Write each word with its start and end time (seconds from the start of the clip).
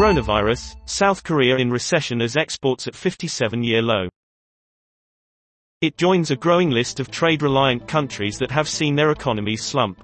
Coronavirus, 0.00 0.76
South 0.86 1.22
Korea 1.22 1.58
in 1.58 1.70
recession 1.70 2.22
as 2.22 2.34
exports 2.34 2.86
at 2.88 2.94
57-year 2.94 3.82
low. 3.82 4.08
It 5.82 5.98
joins 5.98 6.30
a 6.30 6.36
growing 6.36 6.70
list 6.70 7.00
of 7.00 7.10
trade-reliant 7.10 7.86
countries 7.86 8.38
that 8.38 8.50
have 8.50 8.66
seen 8.66 8.96
their 8.96 9.10
economies 9.10 9.62
slump. 9.62 10.02